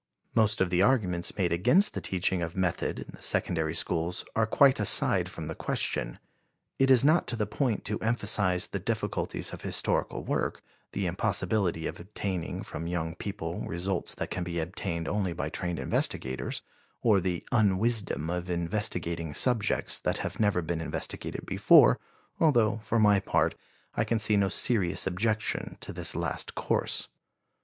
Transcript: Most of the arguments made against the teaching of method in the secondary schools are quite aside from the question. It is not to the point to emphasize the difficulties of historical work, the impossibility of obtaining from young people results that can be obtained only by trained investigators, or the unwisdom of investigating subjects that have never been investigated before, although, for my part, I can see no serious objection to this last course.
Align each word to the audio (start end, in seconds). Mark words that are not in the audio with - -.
Most 0.33 0.61
of 0.61 0.71
the 0.71 0.81
arguments 0.81 1.37
made 1.37 1.53
against 1.53 1.93
the 1.93 2.01
teaching 2.01 2.41
of 2.41 2.57
method 2.57 2.97
in 2.97 3.11
the 3.13 3.21
secondary 3.21 3.75
schools 3.75 4.25
are 4.35 4.47
quite 4.47 4.79
aside 4.79 5.29
from 5.29 5.45
the 5.45 5.53
question. 5.53 6.17
It 6.79 6.89
is 6.89 7.03
not 7.03 7.27
to 7.27 7.35
the 7.35 7.45
point 7.45 7.85
to 7.85 7.99
emphasize 7.99 8.65
the 8.65 8.79
difficulties 8.79 9.51
of 9.53 9.61
historical 9.61 10.23
work, 10.23 10.63
the 10.93 11.05
impossibility 11.05 11.85
of 11.85 11.99
obtaining 11.99 12.63
from 12.63 12.87
young 12.87 13.13
people 13.13 13.61
results 13.67 14.15
that 14.15 14.31
can 14.31 14.43
be 14.43 14.57
obtained 14.59 15.07
only 15.07 15.33
by 15.33 15.49
trained 15.49 15.77
investigators, 15.77 16.63
or 17.03 17.21
the 17.21 17.45
unwisdom 17.51 18.27
of 18.31 18.49
investigating 18.49 19.35
subjects 19.35 19.99
that 19.99 20.17
have 20.17 20.39
never 20.39 20.63
been 20.63 20.81
investigated 20.81 21.45
before, 21.45 21.99
although, 22.39 22.79
for 22.83 22.97
my 22.97 23.19
part, 23.19 23.53
I 23.93 24.03
can 24.03 24.17
see 24.17 24.35
no 24.35 24.49
serious 24.49 25.05
objection 25.05 25.77
to 25.81 25.93
this 25.93 26.15
last 26.15 26.55
course. 26.55 27.07